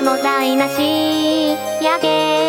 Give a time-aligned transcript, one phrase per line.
[0.00, 1.50] 止めも台無し。
[1.84, 2.39] やけ